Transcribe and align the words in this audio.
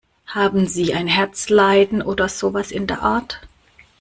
Haben 0.25 0.65
Sie 0.65 0.95
ein 0.95 1.05
Herzleiden 1.05 2.01
oder 2.01 2.27
sowas 2.27 2.71
in 2.71 2.87
der 2.87 3.03
Art? 3.03 3.39